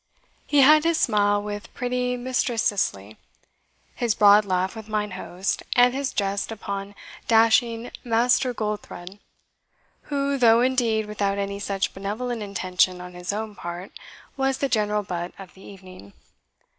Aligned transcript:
He 0.47 0.61
had 0.61 0.83
his 0.83 0.97
smile 0.97 1.43
with 1.43 1.71
pretty 1.75 2.17
Mistress 2.17 2.63
Cicely, 2.63 3.19
his 3.93 4.15
broad 4.15 4.45
laugh 4.45 4.75
with 4.75 4.89
mine 4.89 5.11
host, 5.11 5.61
and 5.75 5.93
his 5.93 6.11
jest 6.11 6.51
upon 6.51 6.95
dashing 7.27 7.91
Master 8.03 8.51
Goldthred, 8.51 9.19
who, 10.09 10.39
though 10.39 10.61
indeed 10.61 11.05
without 11.05 11.37
any 11.37 11.59
such 11.59 11.93
benevolent 11.93 12.41
intention 12.41 12.99
on 12.99 13.13
his 13.13 13.31
own 13.31 13.53
part, 13.53 13.91
was 14.35 14.57
the 14.57 14.67
general 14.69 15.03
butt 15.03 15.33
of 15.37 15.53
the 15.53 15.61
evening. 15.61 16.13